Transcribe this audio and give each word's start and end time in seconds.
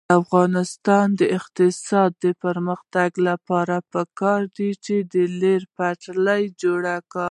د 0.07 0.13
افغانستان 0.21 1.05
د 1.19 1.21
اقتصادي 1.37 2.31
پرمختګ 2.43 3.09
لپاره 3.29 3.75
پکار 3.93 4.41
ده 4.55 4.69
چې 4.85 4.95
ریل 5.41 5.63
پټلۍ 5.77 6.43
جوړه 6.61 6.95
شي. 7.11 7.17